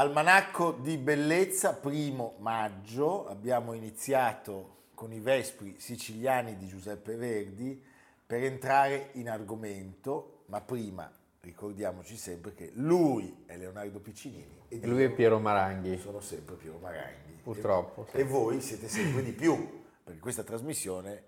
[0.00, 7.78] Almanacco di bellezza, primo maggio, abbiamo iniziato con i Vespri siciliani di Giuseppe Verdi
[8.24, 15.02] per entrare in argomento, ma prima ricordiamoci sempre che lui è Leonardo Piccinini e lui
[15.02, 15.98] è Piero Maranghi.
[15.98, 17.38] Sono sempre Piero Maranghi.
[17.42, 18.06] Purtroppo.
[18.06, 18.16] E, sì.
[18.16, 21.24] e voi siete sempre di più, perché questa trasmissione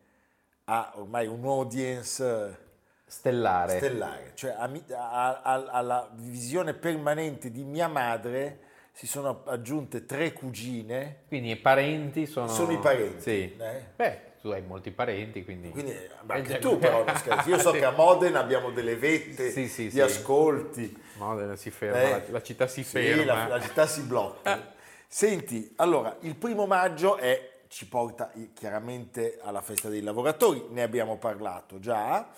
[0.65, 2.71] ha ormai un audience
[3.13, 3.77] stellare.
[3.77, 4.33] stellare.
[4.35, 11.25] Cioè alla visione permanente di mia madre si sono aggiunte tre cugine.
[11.29, 12.49] Quindi i parenti sono...
[12.49, 13.21] Sono i parenti.
[13.21, 13.57] Sì.
[13.59, 13.85] Eh?
[13.95, 15.69] Beh, tu hai molti parenti, quindi...
[15.69, 15.95] quindi
[16.27, 17.05] anche tu però,
[17.47, 20.01] io so che a Modena abbiamo delle vette sì, sì, di sì.
[20.01, 21.03] ascolti.
[21.19, 23.25] Modena si ferma, eh, la, la, città si ferma.
[23.25, 24.73] La, la città si blocca.
[25.07, 31.19] Senti, allora, il primo maggio è, ci porta chiaramente alla festa dei lavoratori, ne abbiamo
[31.19, 32.31] parlato già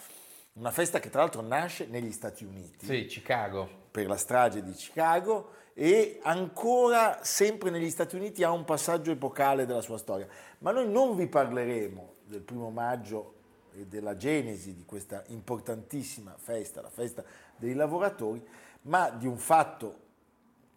[0.55, 2.87] una festa che tra l'altro nasce negli Stati Uniti.
[2.87, 3.83] Sì, Chicago.
[3.91, 9.67] Per la strage di Chicago e ancora sempre negli Stati Uniti ha un passaggio epocale
[9.67, 10.29] della sua storia.
[10.59, 13.33] Ma noi non vi parleremo del primo maggio
[13.73, 17.25] e della genesi di questa importantissima festa, la festa
[17.57, 18.47] dei lavoratori,
[18.83, 20.03] ma di un fatto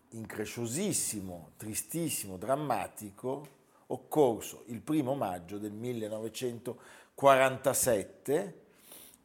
[0.09, 3.45] incresciosissimo, tristissimo, drammatico,
[3.88, 8.66] occorso il primo maggio del 1947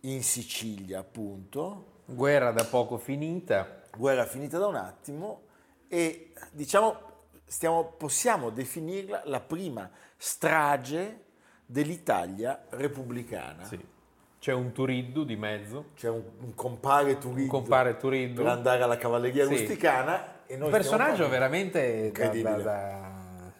[0.03, 2.01] in Sicilia appunto.
[2.05, 3.83] Guerra da poco finita.
[3.97, 5.43] Guerra finita da un attimo
[5.89, 7.11] e diciamo
[7.45, 11.25] stiamo, possiamo definirla la prima strage
[11.67, 13.65] dell'Italia repubblicana.
[13.65, 13.91] Sì.
[14.39, 15.91] C'è un Turiddu di mezzo.
[15.95, 17.43] C'è un, un compare Turiddu.
[17.43, 18.43] Un compare Turiddu.
[18.43, 19.57] Per andare alla cavalleria sì.
[19.57, 20.47] rusticana.
[20.47, 22.57] E noi un personaggio veramente incredibile.
[22.57, 23.53] Da, da...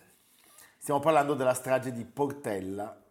[0.79, 3.02] Stiamo parlando della strage di Portella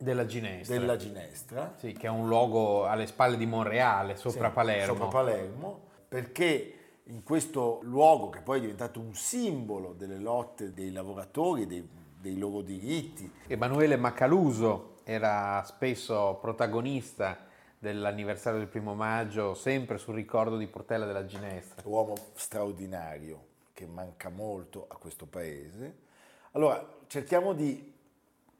[0.00, 0.78] della Ginestra.
[0.78, 1.74] Della Ginestra.
[1.76, 4.94] Sì, che è un luogo alle spalle di Monreale, sopra sì, Palermo.
[4.94, 6.74] Sopra Palermo, perché
[7.04, 11.86] in questo luogo, che poi è diventato un simbolo delle lotte dei lavoratori, dei,
[12.18, 13.30] dei loro diritti.
[13.46, 17.46] Emanuele Macaluso era spesso protagonista
[17.78, 21.82] dell'anniversario del primo maggio, sempre sul ricordo di Portella della Ginestra.
[21.84, 26.08] Uomo straordinario che manca molto a questo paese.
[26.52, 27.98] Allora, cerchiamo di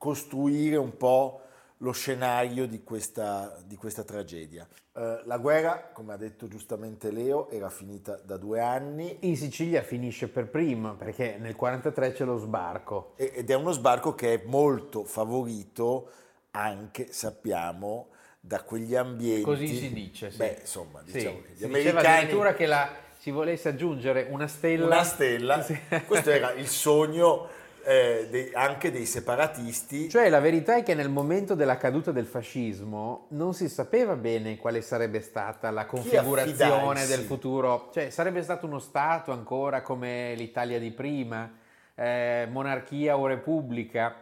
[0.00, 1.42] costruire un po'
[1.82, 4.66] lo scenario di questa, di questa tragedia.
[4.94, 9.18] Eh, la guerra, come ha detto giustamente Leo, era finita da due anni.
[9.20, 13.12] In Sicilia finisce per prima, perché nel 1943 c'è lo sbarco.
[13.16, 16.10] Ed è uno sbarco che è molto favorito
[16.52, 18.08] anche, sappiamo,
[18.40, 19.42] da quegli ambienti.
[19.42, 20.38] Così si dice, sì.
[20.38, 21.42] Beh, insomma, diciamo sì.
[21.42, 21.96] che gli si americani...
[21.96, 24.86] diceva addirittura che la, si volesse aggiungere una stella.
[24.86, 25.78] Una stella, sì.
[26.06, 30.08] questo era il sogno eh, dei, anche dei separatisti.
[30.08, 34.56] Cioè la verità è che nel momento della caduta del fascismo non si sapeva bene
[34.56, 40.78] quale sarebbe stata la configurazione del futuro, cioè sarebbe stato uno Stato ancora come l'Italia
[40.78, 41.52] di prima,
[41.94, 44.14] eh, monarchia o repubblica.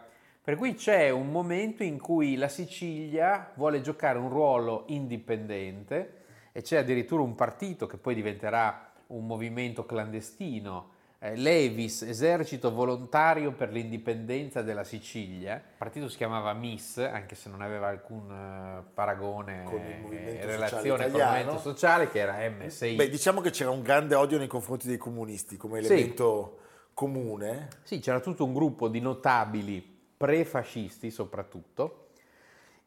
[0.43, 6.61] Per cui c'è un momento in cui la Sicilia vuole giocare un ruolo indipendente e
[6.61, 13.71] c'è addirittura un partito che poi diventerà un movimento clandestino eh, Levis, esercito volontario per
[13.71, 15.55] l'indipendenza della Sicilia.
[15.55, 21.19] Il partito si chiamava MIS, anche se non aveva alcun uh, paragone in relazione con
[21.19, 22.95] il movimento sociale, che era MSI.
[22.95, 26.89] Beh, diciamo che c'era un grande odio nei confronti dei comunisti come elemento sì.
[26.93, 27.67] comune.
[27.83, 32.07] Sì, c'era tutto un gruppo di notabili prefascisti soprattutto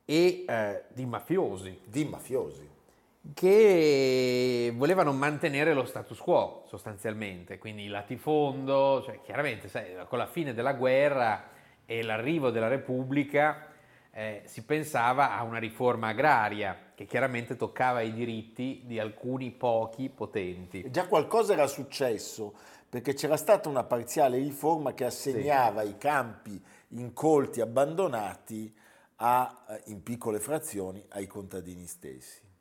[0.07, 1.81] e eh, di mafiosi.
[1.85, 2.71] Di mafiosi
[3.35, 10.27] che volevano mantenere lo status quo sostanzialmente, quindi il latifondo, cioè chiaramente sai, con la
[10.27, 11.51] fine della guerra
[11.87, 13.69] e l'arrivo della Repubblica
[14.11, 20.11] eh, si pensava a una riforma agraria che chiaramente toccava i diritti di alcuni pochi
[20.11, 20.91] potenti.
[20.91, 22.55] Già qualcosa era successo
[22.89, 25.89] perché c'era stata una parziale riforma che assegnava sì.
[25.89, 28.75] i campi incolti, abbandonati
[29.17, 32.52] a, eh, in piccole frazioni ai contadini stessi.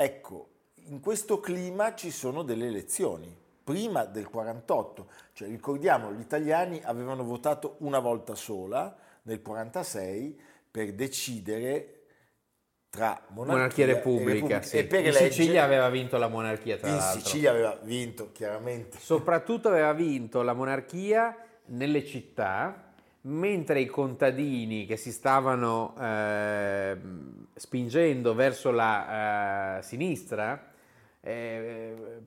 [0.00, 0.48] Ecco,
[0.84, 7.24] in questo clima ci sono delle elezioni prima del 48, cioè ricordiamo gli italiani avevano
[7.24, 10.40] votato una volta sola nel 46
[10.70, 12.02] per decidere
[12.88, 14.62] tra monarchia, monarchia e repubblica, e, repubblica.
[14.62, 14.78] Sì.
[14.78, 17.20] e per in eleggere, Sicilia aveva vinto la monarchia tra in l'altro.
[17.20, 21.36] Sicilia aveva vinto chiaramente soprattutto aveva vinto la monarchia
[21.66, 22.87] nelle città
[23.22, 26.96] mentre i contadini che si stavano eh,
[27.54, 30.68] spingendo verso la eh, sinistra
[31.20, 32.22] eh,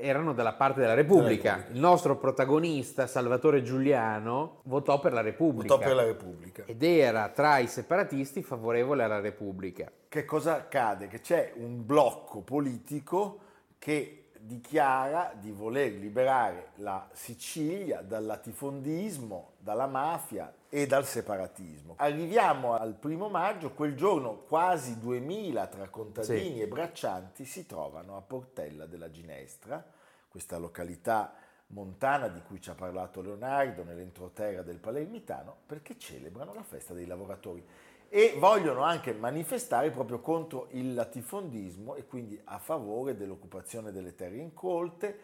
[0.00, 1.54] erano dalla parte della Repubblica.
[1.54, 1.72] Repubblica.
[1.72, 5.74] Il nostro protagonista, Salvatore Giuliano, votò per la Repubblica.
[5.74, 6.64] Votò per la Repubblica.
[6.66, 9.90] Ed era tra i separatisti favorevole alla Repubblica.
[10.08, 11.08] Che cosa accade?
[11.08, 13.40] Che c'è un blocco politico
[13.78, 21.94] che dichiara di voler liberare la Sicilia dal latifondismo, dalla mafia e dal separatismo.
[21.96, 26.60] Arriviamo al primo maggio, quel giorno quasi 2000 tra contadini sì.
[26.60, 29.84] e braccianti si trovano a Portella della Ginestra,
[30.28, 31.34] questa località
[31.68, 37.06] montana di cui ci ha parlato Leonardo nell'entroterra del Palermitano, perché celebrano la festa dei
[37.06, 37.66] lavoratori
[38.10, 44.36] e vogliono anche manifestare proprio contro il latifondismo e quindi a favore dell'occupazione delle terre
[44.36, 45.16] incolte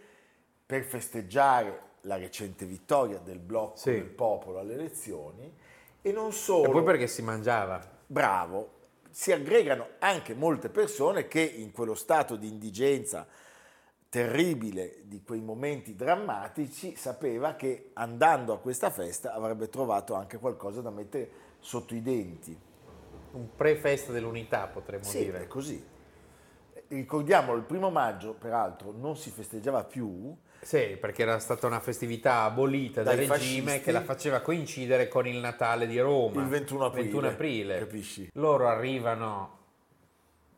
[0.67, 3.93] per festeggiare la recente vittoria del blocco sì.
[3.93, 5.51] del popolo alle elezioni
[6.03, 6.69] e non solo.
[6.69, 7.81] E poi perché si mangiava.
[8.07, 8.73] Bravo,
[9.09, 13.27] si aggregano anche molte persone che in quello stato di indigenza
[14.11, 20.83] terribile di quei momenti drammatici sapeva che andando a questa festa avrebbe trovato anche qualcosa
[20.83, 22.73] da mettere sotto i denti
[23.35, 25.43] un pre-festa dell'unità, potremmo sì, dire.
[25.43, 25.93] È così.
[26.89, 30.35] Ricordiamo, il primo maggio, peraltro, non si festeggiava più.
[30.61, 33.81] Sì, perché era stata una festività abolita dal regime fascisti.
[33.81, 36.41] che la faceva coincidere con il Natale di Roma.
[36.41, 37.05] Il 21 aprile.
[37.05, 37.79] 21 aprile.
[37.79, 38.31] Capisci?
[38.35, 39.59] Loro arrivano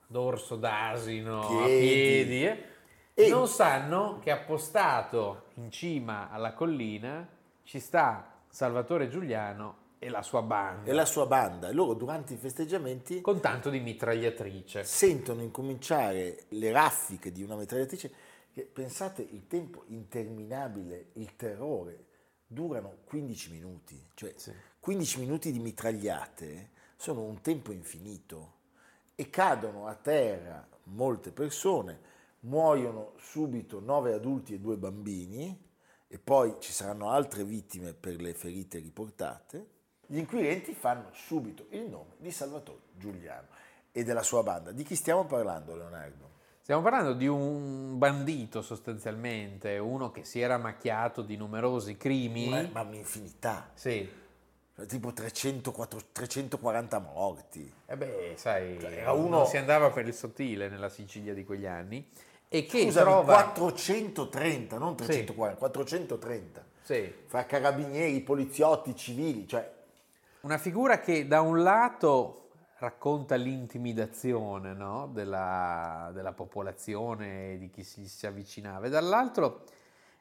[0.06, 1.62] dorso d'asino, piedi.
[1.62, 2.64] a piedi, eh?
[3.14, 7.26] e non sanno che appostato in cima alla collina
[7.64, 10.90] ci sta Salvatore Giuliano e la sua banda.
[10.90, 11.72] E la sua banda.
[11.72, 13.20] Loro durante i festeggiamenti...
[13.20, 14.84] Con tanto di mitragliatrice.
[14.84, 18.12] Sentono incominciare le raffiche di una mitragliatrice
[18.64, 22.06] pensate, il tempo interminabile, il terrore,
[22.46, 24.08] durano 15 minuti.
[24.14, 24.52] Cioè, sì.
[24.80, 28.54] 15 minuti di mitragliate sono un tempo infinito
[29.14, 35.64] e cadono a terra molte persone, muoiono subito 9 adulti e 2 bambini
[36.06, 39.74] e poi ci saranno altre vittime per le ferite riportate
[40.06, 43.48] gli inquirenti fanno subito il nome di Salvatore Giuliano
[43.92, 44.72] e della sua banda.
[44.72, 46.34] Di chi stiamo parlando, Leonardo?
[46.60, 52.50] Stiamo parlando di un bandito sostanzialmente, uno che si era macchiato di numerosi crimini.
[52.72, 53.70] Ma, ma un'infinità.
[53.74, 54.24] Sì.
[54.74, 55.72] Cioè, tipo 300,
[56.12, 57.72] 340 morti.
[57.86, 59.44] E eh beh, sai, cioè, era uno...
[59.46, 62.06] si andava per il sottile nella Sicilia di quegli anni.
[62.48, 63.44] E che Scusami, trova...
[63.44, 65.58] 430, non 340, sì.
[65.58, 66.64] 430.
[66.82, 67.14] Sì.
[67.26, 69.72] Fra carabinieri, poliziotti, civili, cioè
[70.46, 75.10] una figura che da un lato racconta l'intimidazione no?
[75.12, 79.64] della, della, popolazione, di chi si, si avvicinava, e dall'altro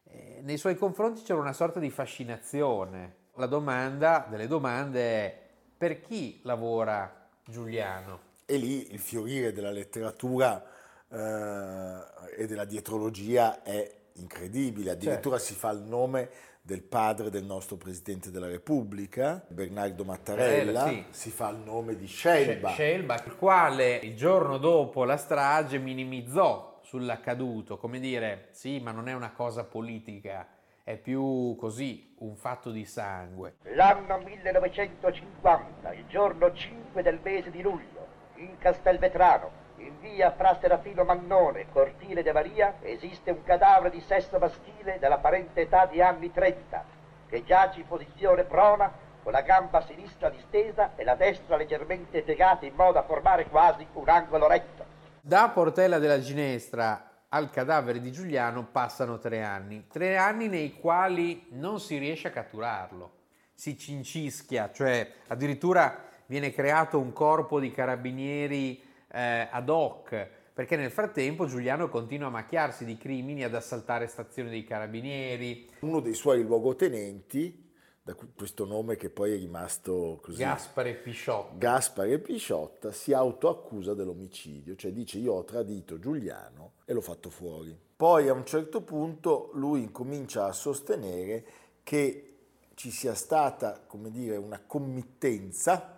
[0.06, 3.24] eh, nei suoi confronti c'era una sorta di fascinazione.
[3.36, 5.42] La domanda delle domande è
[5.77, 8.19] per chi lavora Giuliano?
[8.45, 10.63] E lì il fiorire della letteratura
[11.07, 15.54] eh, e della dietrologia è incredibile, addirittura certo.
[15.54, 16.30] si fa il nome
[16.66, 21.06] del padre del nostro Presidente della Repubblica, Bernardo Mattarella, sì.
[21.12, 22.72] si fa il nome di Scelba.
[22.72, 29.07] Scelba, il quale il giorno dopo la strage minimizzò sull'accaduto, come dire, sì, ma non
[29.07, 30.48] è una cosa politica,
[30.84, 33.57] è più così, un fatto di sangue.
[33.76, 38.07] L'anno 1950, il giorno 5 del mese di luglio,
[38.38, 44.38] in Castelvetrano, in via Fra Serafino Mannone, cortile de Maria, esiste un cadavere di sesso
[44.38, 46.84] maschile dell'apparente età di anni 30,
[47.28, 48.92] che giace in posizione prona,
[49.22, 53.86] con la gamba sinistra distesa e la destra leggermente piegata in modo da formare quasi
[53.94, 54.86] un angolo retto.
[55.20, 61.48] Da Portella della Ginestra al cadavere di Giuliano passano tre anni, tre anni nei quali
[61.52, 63.12] non si riesce a catturarlo,
[63.54, 68.84] si cincischia, cioè addirittura viene creato un corpo di carabinieri
[69.16, 74.50] eh, ad hoc, perché nel frattempo Giuliano continua a macchiarsi di crimini, ad assaltare stazioni
[74.50, 75.69] dei carabinieri.
[75.80, 77.64] Uno dei suoi luogotenenti,
[78.04, 80.38] da questo nome che poi è rimasto così.
[80.38, 81.56] Gaspare Pisciotta.
[81.57, 87.76] Gaspare Pisciotta si autoaccusa dell'omicidio, cioè dice io ho tradito Giuliano e l'ho fatto fuori.
[87.95, 91.45] Poi a un certo punto lui incomincia a sostenere
[91.81, 92.36] che
[92.76, 95.94] ci sia stata, come dire, una committenza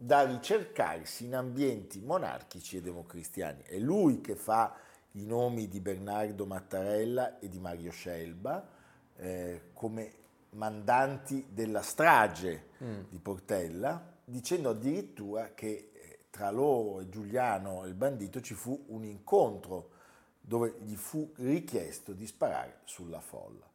[0.00, 3.62] da ricercarsi in ambienti monarchici e democristiani.
[3.64, 4.76] È lui che fa
[5.12, 8.64] i nomi di Bernardo Mattarella e di Mario Scelba
[9.16, 10.12] eh, come
[10.50, 13.00] mandanti della strage mm.
[13.08, 19.02] di Portella, dicendo addirittura che eh, tra loro e Giuliano il bandito ci fu un
[19.02, 19.90] incontro
[20.40, 23.66] dove gli fu richiesto di sparare sulla folla.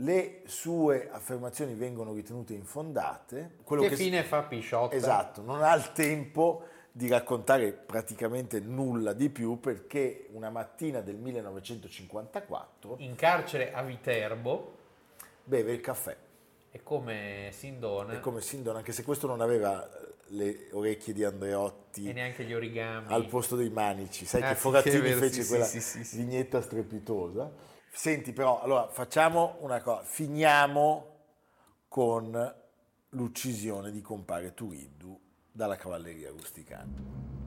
[0.00, 3.56] Le sue affermazioni vengono ritenute infondate.
[3.64, 4.94] Quello che, che fine fa Pisciotta?
[4.94, 11.16] Esatto, non ha il tempo di raccontare praticamente nulla di più perché una mattina del
[11.16, 14.74] 1954 in carcere a Viterbo
[15.44, 16.16] beve il caffè.
[16.70, 18.14] È come Sindona.
[18.14, 19.88] È come Sindona, anche se questo non aveva
[20.28, 22.08] le orecchie di Andreotti.
[22.08, 23.12] E neanche gli origami.
[23.12, 24.26] Al posto dei manici.
[24.26, 27.50] Sai ah, che Forattini fece sì, quella sì, sì, vignetta strepitosa.
[27.96, 31.14] Senti però, allora facciamo una cosa, finiamo
[31.88, 32.54] con
[33.08, 35.18] l'uccisione di compare Turiddu
[35.50, 37.45] dalla cavalleria rusticana.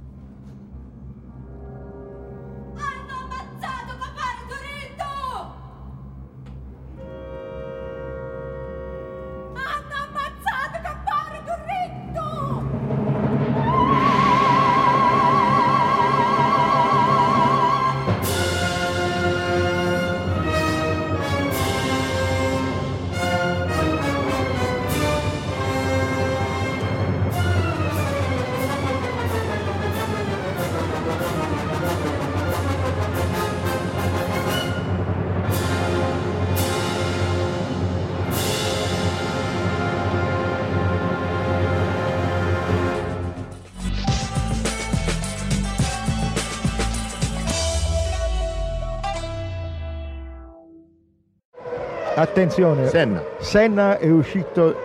[52.19, 53.23] Attenzione, Senna.
[53.39, 54.75] Senna è uscito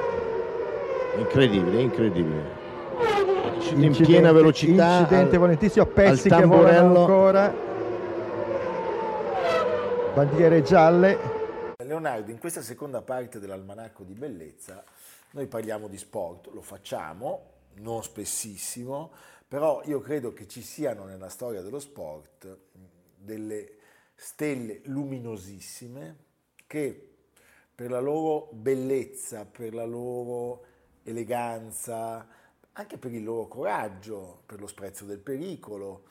[1.19, 2.63] incredibile, incredibile.
[3.75, 5.01] In piena velocità.
[5.01, 7.53] Incidente volentissimo, pezzi che volano ancora.
[10.15, 11.19] Bandiere gialle.
[11.85, 14.85] Leonardo, in questa seconda parte dell'almanacco di bellezza
[15.33, 19.11] noi parliamo di sport, lo facciamo, non spessissimo,
[19.49, 22.59] però io credo che ci siano nella storia dello sport
[23.17, 23.71] delle
[24.15, 26.17] stelle luminosissime
[26.69, 27.09] che
[27.75, 30.65] per la loro bellezza, per la loro
[31.03, 32.27] eleganza,
[32.73, 36.05] anche per il loro coraggio, per lo sprezzo del pericolo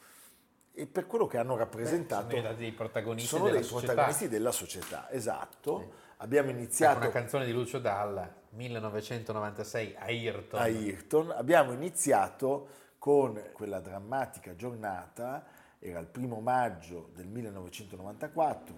[0.73, 2.27] e per quello che hanno rappresentato.
[2.27, 3.93] Beh, sono dei protagonisti, sono della, dei società.
[3.93, 5.09] protagonisti della società.
[5.11, 5.79] Esatto.
[5.79, 6.01] Sì.
[6.17, 6.99] Abbiamo iniziato...
[6.99, 10.59] Una canzone di Lucio Dalla, 1996, Ayrton.
[10.59, 11.31] Ayrton.
[11.31, 12.67] Abbiamo iniziato
[12.97, 15.45] con quella drammatica giornata,
[15.79, 18.75] era il primo maggio del 1994,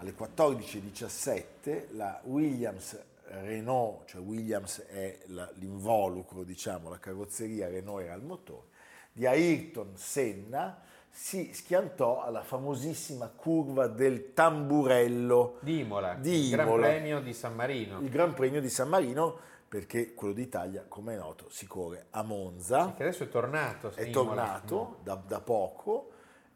[0.00, 2.98] alle 14.17 la Williams
[3.42, 8.68] Renault, cioè Williams è l'involucro, diciamo, la carrozzeria, Renault era il motore,
[9.12, 16.68] di Ayrton Senna si schiantò alla famosissima curva del tamburello di Imola, di Imola, il
[16.70, 18.00] Gran Premio di San Marino.
[18.00, 19.38] Il Gran Premio di San Marino
[19.68, 22.86] perché quello d'Italia, come è noto, si corre a Monza.
[22.86, 23.92] Sì, che adesso è tornato.
[23.94, 24.12] È Imola.
[24.12, 26.09] tornato da, da poco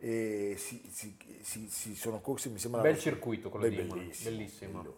[0.05, 2.83] e si, si, si, si, sono corsi, mi sembra...
[2.83, 4.31] Un bel circuito quello di bellissimo.
[4.31, 4.97] bellissimo.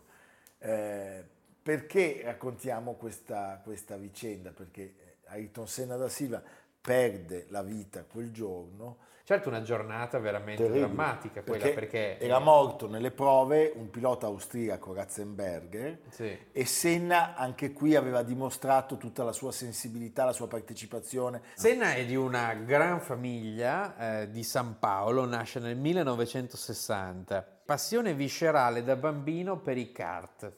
[0.58, 1.24] Eh,
[1.62, 4.50] perché raccontiamo questa, questa, vicenda?
[4.50, 6.42] Perché Ayrton Senna da Silva
[6.86, 12.38] perde la vita quel giorno Certo una giornata veramente Terribile, drammatica quella perché, perché, era
[12.38, 16.38] morto nelle prove un pilota austriaco Ratzenberger sì.
[16.52, 21.42] e Senna anche qui aveva dimostrato tutta la sua sensibilità, la sua partecipazione.
[21.54, 28.84] Senna è di una gran famiglia eh, di San Paolo, nasce nel 1960, passione viscerale
[28.84, 30.52] da bambino per i kart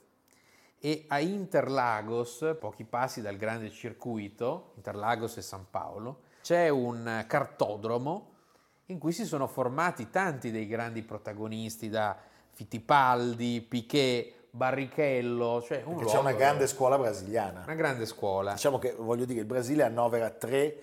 [0.80, 8.34] e a Interlagos, pochi passi dal grande circuito, Interlagos e San Paolo, c'è un cartodromo
[8.86, 12.16] in cui si sono formati tanti dei grandi protagonisti, da
[12.52, 15.62] Fittipaldi, Piquet, Barrichello.
[15.62, 17.64] Cioè un c'è una grande scuola brasiliana.
[17.64, 18.52] Una grande scuola.
[18.52, 20.74] Diciamo che, voglio dire, il Brasile annovera tre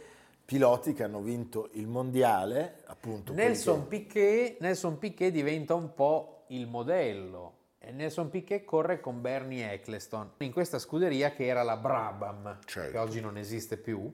[0.45, 3.33] piloti che hanno vinto il mondiale, appunto.
[3.33, 3.97] Nelson, che...
[3.97, 7.53] Piquet, Nelson Piquet diventa un po' il modello.
[7.91, 12.91] Nelson Piquet corre con Bernie Eccleston in questa scuderia che era la Brabham, certo.
[12.91, 14.11] che oggi non esiste più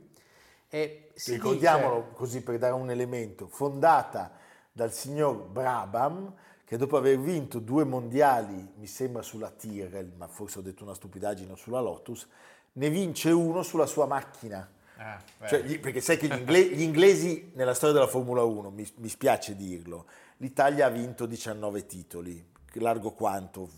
[0.74, 2.14] e Ricordiamolo dice...
[2.14, 4.32] così per dare un elemento, fondata
[4.72, 10.60] dal signor Brabham, che dopo aver vinto due mondiali, mi sembra sulla Tyrrell, ma forse
[10.60, 12.26] ho detto una stupidaggine, sulla Lotus,
[12.74, 14.72] ne vince uno sulla sua macchina.
[14.96, 18.90] Ah, cioè, perché sai che gli, ingle- gli, inglesi nella storia della Formula 1, mi,
[18.98, 20.06] mi spiace dirlo,
[20.38, 23.70] l'Italia ha vinto 19 titoli, largo quanto,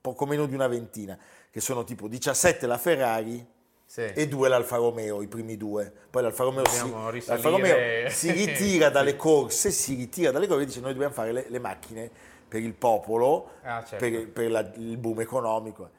[0.00, 1.18] poco meno di una ventina,
[1.50, 3.46] che sono tipo 17 la Ferrari,
[3.84, 4.02] sì.
[4.02, 5.92] e due l'Alfa Romeo, i primi due.
[6.10, 6.90] Poi l'Alfa Romeo, si,
[7.26, 11.32] l'Alfa Romeo si, ritira dalle corse, si ritira dalle corse e dice noi dobbiamo fare
[11.32, 12.10] le, le macchine
[12.46, 13.96] per il popolo, ah, certo.
[13.96, 15.90] per, per la, il boom economico.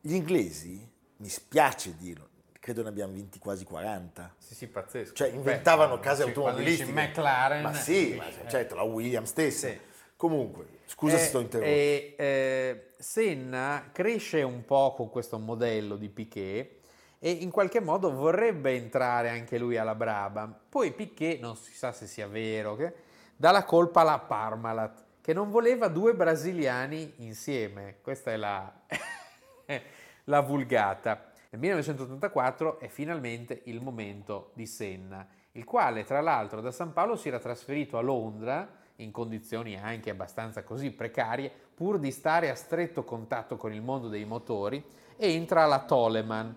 [0.00, 2.28] Gli inglesi, mi spiace dirlo,
[2.58, 4.34] credo ne abbiamo vinti quasi 40.
[4.38, 5.14] Sì, sì, pazzesco.
[5.14, 6.92] Cioè inventavano Beh, case automobilistiche.
[6.92, 7.62] McLaren.
[7.62, 9.68] Ma sì, ma, certo, la Williams stessa.
[9.68, 9.78] Sì.
[10.16, 11.80] Comunque, scusa eh, se sto interrompendo.
[11.80, 16.78] Eh, eh, Senna cresce un po' con questo modello di Piquet
[17.20, 20.54] e in qualche modo vorrebbe entrare anche lui alla Brabham.
[20.68, 22.92] Poi Piquet, non si sa se sia vero, che,
[23.36, 27.98] dà la colpa alla Parmalat, che non voleva due brasiliani insieme.
[28.02, 28.72] Questa è la,
[30.24, 31.30] la vulgata.
[31.50, 37.16] Nel 1984 è finalmente il momento di Senna, il quale tra l'altro da San Paolo
[37.16, 42.54] si era trasferito a Londra in condizioni anche abbastanza così precarie, pur di stare a
[42.54, 44.82] stretto contatto con il mondo dei motori,
[45.16, 46.56] entra alla Toleman,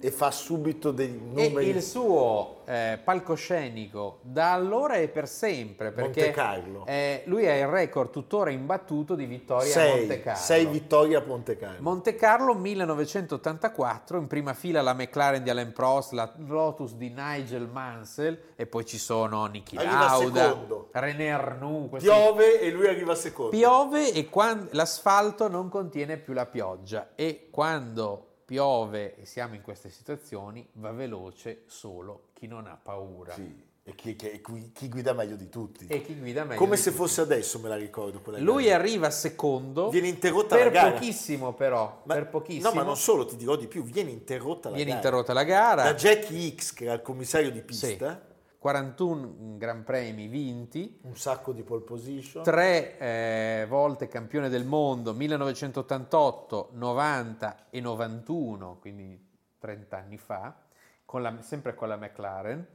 [0.00, 1.66] e fa subito dei numeri.
[1.66, 6.86] E il suo eh, palcoscenico da allora e per sempre, perché Monte Carlo.
[6.86, 10.40] Eh, lui ha il record tuttora imbattuto di vittorie sei, a Monte Carlo.
[10.40, 11.76] Sei vittorie a Monte Carlo.
[11.80, 17.68] Monte Carlo 1984, in prima fila la McLaren di Alain Prost, la Lotus di Nigel
[17.68, 20.56] Mansell e poi ci sono Niki Lauda,
[20.92, 21.88] René Arnoux.
[21.88, 22.08] Questi...
[22.08, 23.50] Piove e lui arriva secondo.
[23.50, 24.68] Piove e quando...
[24.72, 30.90] l'asfalto non contiene più la pioggia e quando piove e siamo in queste situazioni, va
[30.90, 33.34] veloce solo chi non ha paura.
[33.34, 33.66] Sì.
[33.82, 34.40] E chi, chi,
[34.72, 35.86] chi, guida meglio di tutti.
[35.86, 38.22] E chi guida meglio Come se fosse adesso, me la ricordo.
[38.38, 38.76] Lui gara.
[38.76, 39.90] arriva secondo.
[39.90, 40.90] Viene interrotta la gara.
[40.90, 42.02] Per pochissimo, però.
[42.04, 42.68] Ma, per pochissimo.
[42.70, 43.82] No, ma non solo, ti dirò di più.
[43.82, 45.00] Viene interrotta la viene gara.
[45.00, 45.82] Viene interrotta la gara.
[45.84, 47.86] Da Jackie X, che era il commissario di pista.
[47.86, 48.27] Sì
[48.58, 55.14] 41 Gran Premi vinti, un sacco di pole position, tre eh, volte campione del mondo
[55.14, 59.26] 1988, 90 e 91, quindi
[59.58, 60.60] 30 anni fa,
[61.04, 62.66] con la, sempre con la McLaren.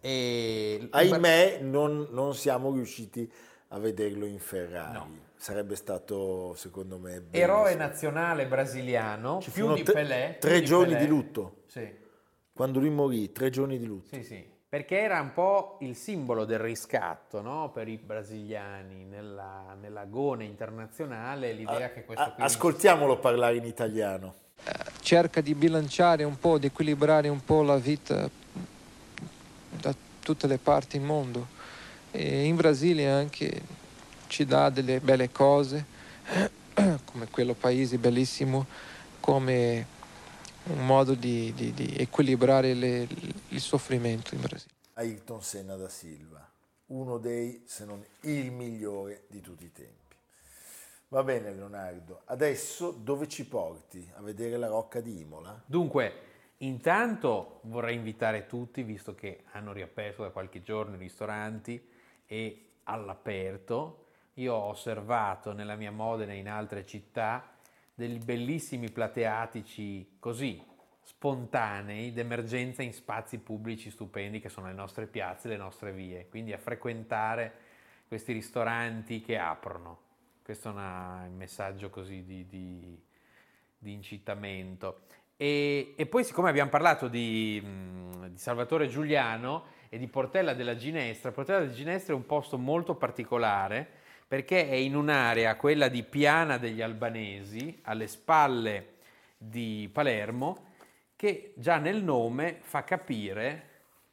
[0.00, 0.88] E...
[0.90, 3.30] Ahimè non, non, siamo riusciti
[3.68, 4.92] a vederlo in Ferrari.
[4.92, 5.28] No.
[5.36, 10.36] Sarebbe stato, secondo me, eroe nazionale brasiliano, Ci più di Pelé.
[10.40, 11.06] Tre più giorni di, Pelé.
[11.06, 11.62] di lutto.
[11.66, 11.98] Sì.
[12.52, 14.16] Quando lui morì, tre giorni di lutto.
[14.16, 17.72] Sì, sì perché era un po' il simbolo del riscatto no?
[17.74, 22.34] per i brasiliani nella, nell'agone internazionale, l'idea a, che questo...
[22.36, 22.44] Qui...
[22.44, 24.34] Ascoltiamolo parlare in italiano.
[24.62, 28.30] Eh, cerca di bilanciare un po', di equilibrare un po' la vita
[29.70, 31.48] da tutte le parti del mondo.
[32.12, 33.62] E in Brasile anche
[34.28, 35.84] ci dà delle belle cose,
[37.06, 38.66] come quello paese bellissimo,
[39.18, 39.98] come
[40.64, 43.06] un modo di, di, di equilibrare le,
[43.48, 44.72] il soffrimento in Brasile.
[44.94, 46.48] Ayrton Senna da Silva,
[46.86, 50.16] uno dei, se non il migliore di tutti i tempi.
[51.08, 54.08] Va bene Leonardo, adesso dove ci porti?
[54.14, 55.60] A vedere la rocca di Imola?
[55.66, 56.12] Dunque,
[56.58, 61.84] intanto vorrei invitare tutti, visto che hanno riaperto da qualche giorno i ristoranti
[62.26, 67.56] e all'aperto, io ho osservato nella mia Modena e in altre città
[68.00, 70.58] degli bellissimi plateatici così
[71.02, 76.54] spontanei d'emergenza in spazi pubblici stupendi che sono le nostre piazze, le nostre vie, quindi
[76.54, 77.52] a frequentare
[78.08, 80.08] questi ristoranti che aprono.
[80.42, 82.98] Questo è una, un messaggio così di, di,
[83.76, 85.02] di incitamento.
[85.36, 87.62] E, e, poi siccome abbiamo parlato di,
[88.30, 92.94] di, Salvatore Giuliano e di Portella della Ginestra, Portella della Ginestra è un posto molto
[92.94, 93.99] particolare
[94.30, 98.92] perché è in un'area, quella di Piana degli Albanesi, alle spalle
[99.36, 100.66] di Palermo,
[101.16, 103.64] che già nel nome fa capire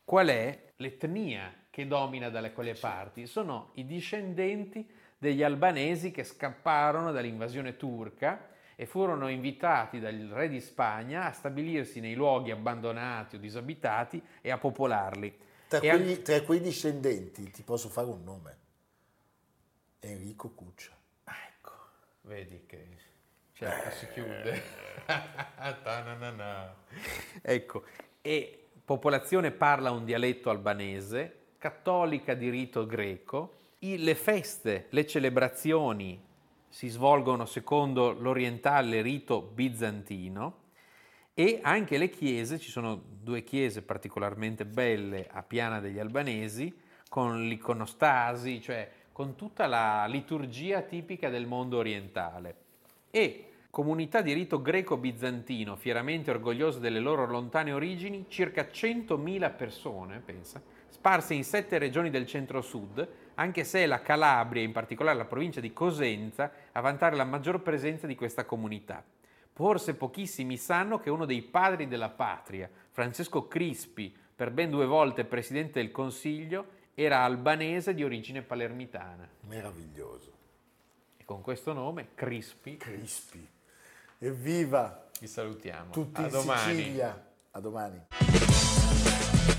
[0.04, 3.28] qual è l'etnia che domina dalle quelle parti.
[3.28, 10.62] Sono i discendenti degli albanesi che scapparono dall'invasione turca e furono invitati dal re di
[10.62, 15.38] Spagna a stabilirsi nei luoghi abbandonati o disabitati e a popolarli.
[15.68, 18.66] Tra, quegli, tra quei discendenti ti posso fare un nome.
[20.00, 20.96] Enrico Cuccia.
[21.24, 21.72] Ecco,
[22.22, 22.98] vedi che
[23.54, 24.62] certo si chiude.
[27.42, 27.84] ecco,
[28.22, 36.26] e popolazione parla un dialetto albanese, cattolica di rito greco, le feste, le celebrazioni
[36.70, 40.66] si svolgono secondo l'orientale rito bizantino
[41.34, 46.76] e anche le chiese, ci sono due chiese particolarmente belle a Piana degli Albanesi,
[47.08, 52.56] con l'iconostasi, cioè con tutta la liturgia tipica del mondo orientale.
[53.10, 60.62] E comunità di rito greco-bizantino, fieramente orgogliose delle loro lontane origini, circa 100.000 persone, pensa,
[60.90, 65.62] sparse in sette regioni del centro-sud, anche se è la Calabria, in particolare la provincia
[65.62, 69.04] di Cosenza, a vantare la maggior presenza di questa comunità.
[69.52, 75.26] Forse pochissimi sanno che uno dei padri della patria, Francesco Crispi, per ben due volte
[75.26, 79.30] presidente del Consiglio, era albanese di origine palermitana.
[79.42, 80.32] Meraviglioso.
[81.18, 83.48] E con questo nome, Crispi, Crispi.
[84.18, 85.92] Evviva vi salutiamo.
[85.92, 86.76] tutti A in domani.
[86.76, 87.28] Sicilia.
[87.52, 88.02] A domani.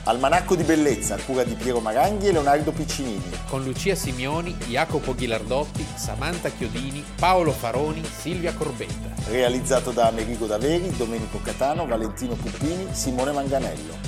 [0.03, 3.31] Almanacco di bellezza a cura di Piero Maranghi e Leonardo Piccinini.
[3.48, 9.31] Con Lucia Simioni, Jacopo Ghilardotti, Samantha Chiodini, Paolo Faroni, Silvia Corbetta.
[9.31, 14.08] Realizzato da Amerigo Daveri, Domenico Catano, Valentino Puppini, Simone Manganello.